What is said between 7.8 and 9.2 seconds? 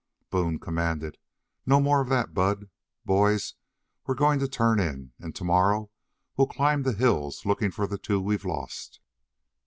the two we've lost.